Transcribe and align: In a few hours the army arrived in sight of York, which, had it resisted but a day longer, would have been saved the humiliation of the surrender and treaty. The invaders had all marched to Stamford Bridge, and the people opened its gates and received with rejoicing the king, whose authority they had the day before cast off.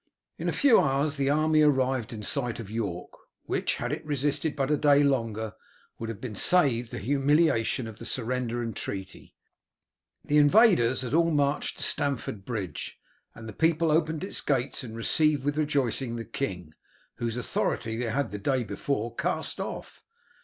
In 0.39 0.49
a 0.49 0.51
few 0.51 0.79
hours 0.79 1.17
the 1.17 1.29
army 1.29 1.61
arrived 1.61 2.11
in 2.11 2.23
sight 2.23 2.59
of 2.59 2.71
York, 2.71 3.11
which, 3.45 3.75
had 3.75 3.91
it 3.91 4.03
resisted 4.03 4.55
but 4.55 4.71
a 4.71 4.75
day 4.75 5.03
longer, 5.03 5.53
would 5.99 6.09
have 6.09 6.19
been 6.19 6.33
saved 6.33 6.89
the 6.89 6.97
humiliation 6.97 7.85
of 7.87 7.99
the 7.99 8.05
surrender 8.05 8.63
and 8.63 8.75
treaty. 8.75 9.35
The 10.25 10.39
invaders 10.39 11.01
had 11.01 11.13
all 11.13 11.29
marched 11.29 11.77
to 11.77 11.83
Stamford 11.83 12.45
Bridge, 12.45 12.99
and 13.35 13.47
the 13.47 13.53
people 13.53 13.91
opened 13.91 14.23
its 14.23 14.41
gates 14.41 14.83
and 14.83 14.95
received 14.95 15.43
with 15.43 15.59
rejoicing 15.59 16.15
the 16.15 16.25
king, 16.25 16.73
whose 17.17 17.37
authority 17.37 17.95
they 17.95 18.09
had 18.09 18.29
the 18.29 18.39
day 18.39 18.63
before 18.63 19.13
cast 19.15 19.59
off. 19.59 20.03